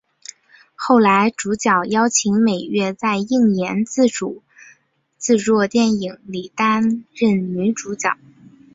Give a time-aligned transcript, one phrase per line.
[0.73, 4.41] 后来主角邀请美月在映研自主
[5.19, 8.17] 制作电影里担任女主角。